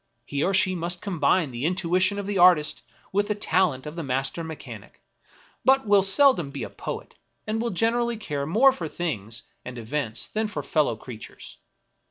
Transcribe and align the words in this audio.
He 0.25 0.43
or 0.43 0.51
she 0.51 0.73
must 0.73 1.03
combine 1.03 1.51
the 1.51 1.63
intuition 1.63 2.17
of 2.17 2.25
the 2.25 2.39
artist 2.39 2.81
with 3.13 3.27
the 3.27 3.35
talent 3.35 3.85
of 3.85 3.95
the 3.95 4.01
master 4.01 4.43
mechanic, 4.43 4.99
but 5.63 5.85
will 5.85 6.01
seldom 6.01 6.49
be 6.49 6.63
a 6.63 6.71
poet, 6.71 7.13
and 7.45 7.61
will 7.61 7.69
generally 7.69 8.17
care 8.17 8.47
more 8.47 8.71
for 8.71 8.87
things 8.87 9.43
and 9.63 9.77
events 9.77 10.27
than 10.27 10.47
for 10.47 10.63
fellow 10.63 10.95
creatures. 10.95 11.57